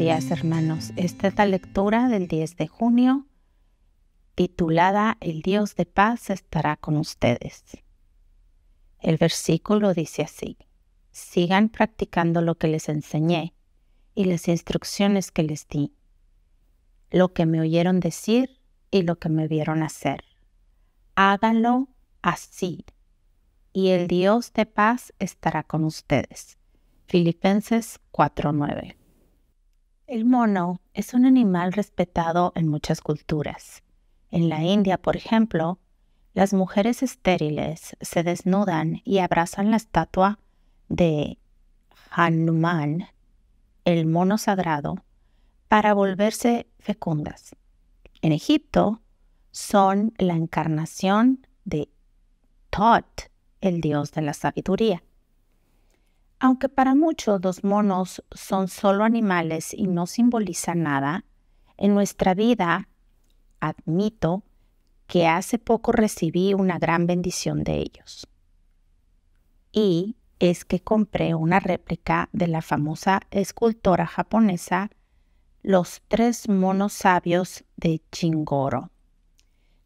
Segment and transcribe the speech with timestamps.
[0.00, 0.94] días hermanos.
[0.96, 3.26] Esta es la lectura del 10 de junio
[4.34, 7.62] titulada El Dios de paz estará con ustedes.
[8.98, 10.56] El versículo dice así,
[11.10, 13.52] sigan practicando lo que les enseñé
[14.14, 15.92] y las instrucciones que les di,
[17.10, 18.58] lo que me oyeron decir
[18.90, 20.24] y lo que me vieron hacer.
[21.14, 21.88] Háganlo
[22.22, 22.86] así
[23.74, 26.56] y el Dios de paz estará con ustedes.
[27.06, 28.99] Filipenses 4:9
[30.10, 33.84] el mono es un animal respetado en muchas culturas.
[34.32, 35.78] En la India, por ejemplo,
[36.34, 40.40] las mujeres estériles se desnudan y abrazan la estatua
[40.88, 41.38] de
[42.10, 43.06] Hanuman,
[43.84, 44.96] el mono sagrado,
[45.68, 47.54] para volverse fecundas.
[48.20, 49.00] En Egipto
[49.52, 51.88] son la encarnación de
[52.70, 53.30] Tot,
[53.60, 55.04] el dios de la sabiduría.
[56.42, 61.26] Aunque para muchos los monos son solo animales y no simbolizan nada,
[61.76, 62.88] en nuestra vida
[63.60, 64.42] admito
[65.06, 68.26] que hace poco recibí una gran bendición de ellos.
[69.70, 74.90] Y es que compré una réplica de la famosa escultora japonesa
[75.62, 78.90] Los tres monos sabios de Chingoro.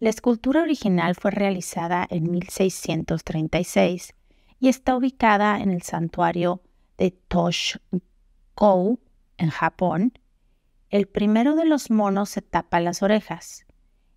[0.00, 4.14] La escultura original fue realizada en 1636
[4.62, 6.62] y está ubicada en el santuario
[6.96, 9.00] de Toshkou,
[9.36, 10.16] en Japón.
[10.88, 13.66] El primero de los monos se tapa las orejas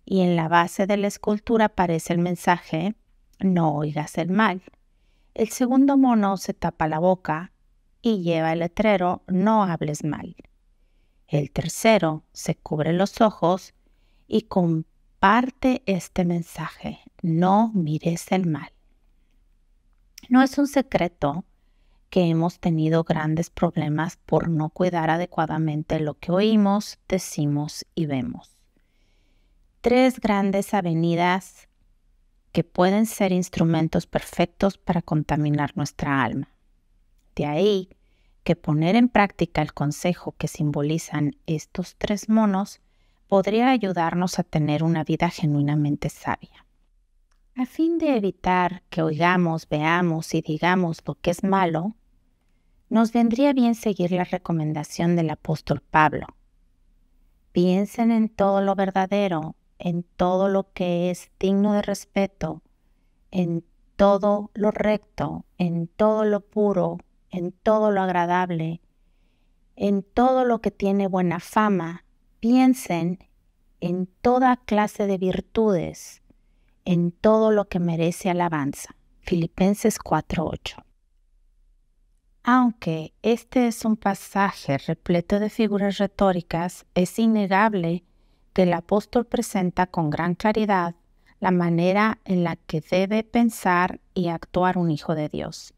[0.04, 2.94] y en la base de la escultura aparece el mensaje
[3.40, 4.62] No oigas el mal.
[5.34, 7.50] El segundo mono se tapa la boca
[8.00, 10.36] y lleva el letrero No hables mal.
[11.26, 13.74] El tercero se cubre los ojos
[14.28, 18.75] y comparte este mensaje No mires el mal.
[20.28, 21.44] No es un secreto
[22.10, 28.56] que hemos tenido grandes problemas por no cuidar adecuadamente lo que oímos, decimos y vemos.
[29.80, 31.68] Tres grandes avenidas
[32.52, 36.48] que pueden ser instrumentos perfectos para contaminar nuestra alma.
[37.34, 37.90] De ahí
[38.42, 42.80] que poner en práctica el consejo que simbolizan estos tres monos
[43.28, 46.65] podría ayudarnos a tener una vida genuinamente sabia.
[47.58, 51.96] A fin de evitar que oigamos, veamos y digamos lo que es malo,
[52.90, 56.26] nos vendría bien seguir la recomendación del apóstol Pablo.
[57.52, 62.60] Piensen en todo lo verdadero, en todo lo que es digno de respeto,
[63.30, 63.64] en
[63.96, 66.98] todo lo recto, en todo lo puro,
[67.30, 68.82] en todo lo agradable,
[69.76, 72.04] en todo lo que tiene buena fama.
[72.38, 73.18] Piensen
[73.80, 76.22] en toda clase de virtudes
[76.86, 78.96] en todo lo que merece alabanza.
[79.20, 80.82] Filipenses 4:8.
[82.42, 88.04] Aunque este es un pasaje repleto de figuras retóricas, es innegable
[88.52, 90.94] que el apóstol presenta con gran claridad
[91.40, 95.74] la manera en la que debe pensar y actuar un hijo de Dios.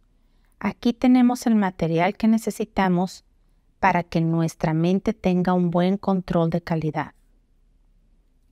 [0.61, 3.25] Aquí tenemos el material que necesitamos
[3.81, 7.15] para que nuestra mente tenga un buen control de calidad.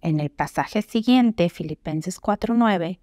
[0.00, 2.98] En el pasaje siguiente, Filipenses 4:9,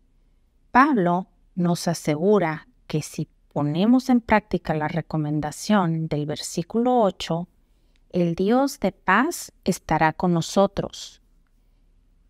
[0.72, 7.48] Pablo nos asegura que si ponemos en práctica la recomendación del versículo 8,
[8.12, 11.22] el Dios de paz estará con nosotros.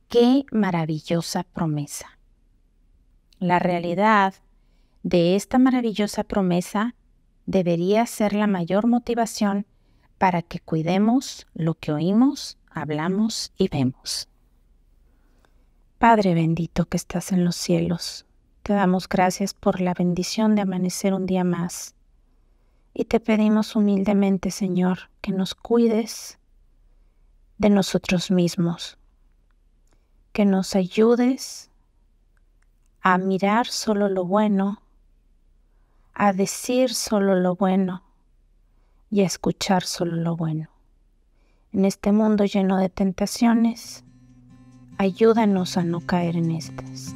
[0.09, 2.19] ¡Qué maravillosa promesa!
[3.39, 4.35] La realidad
[5.03, 6.95] de esta maravillosa promesa
[7.45, 9.65] debería ser la mayor motivación
[10.17, 14.29] para que cuidemos lo que oímos, hablamos y vemos.
[16.03, 18.25] Padre bendito que estás en los cielos,
[18.61, 21.95] te damos gracias por la bendición de amanecer un día más.
[22.93, 26.39] Y te pedimos humildemente, Señor, que nos cuides
[27.57, 28.97] de nosotros mismos,
[30.33, 31.71] que nos ayudes
[33.01, 34.81] a mirar solo lo bueno,
[36.13, 38.03] a decir solo lo bueno
[39.09, 40.67] y a escuchar solo lo bueno.
[41.71, 44.03] En este mundo lleno de tentaciones,
[44.97, 47.15] Ayúdanos a no caer en estas.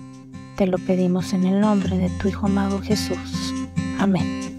[0.56, 3.53] Te lo pedimos en el nombre de tu Hijo amado Jesús.
[4.00, 4.56] Amén.